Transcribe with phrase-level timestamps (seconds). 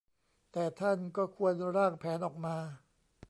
[0.51, 2.55] แต่ท่านก็ควรร่างแผนออกมา